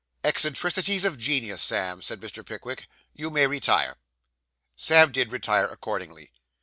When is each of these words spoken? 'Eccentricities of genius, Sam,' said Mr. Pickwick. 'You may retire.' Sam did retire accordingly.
'Eccentricities 0.23 1.05
of 1.05 1.15
genius, 1.19 1.61
Sam,' 1.61 2.01
said 2.01 2.21
Mr. 2.21 2.43
Pickwick. 2.43 2.87
'You 3.13 3.29
may 3.29 3.45
retire.' 3.45 3.97
Sam 4.75 5.11
did 5.11 5.31
retire 5.31 5.65
accordingly. 5.67 6.31